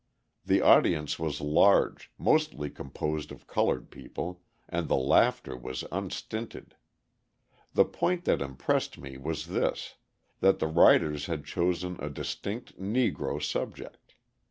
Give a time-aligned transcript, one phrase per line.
[0.43, 6.75] The audience was large, mostly composed of coloured people, and the laughter was unstinted.
[7.75, 9.97] The point that impressed me was this,
[10.39, 14.15] that the writers had chosen a distinct Negro subject.